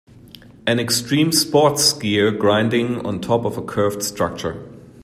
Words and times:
An 0.65 0.79
extreme 0.79 1.31
sports 1.31 1.93
skier 1.93 2.35
grinding 2.35 3.05
on 3.05 3.21
top 3.21 3.45
of 3.45 3.55
a 3.55 3.61
curved 3.61 4.01
structure 4.01 4.67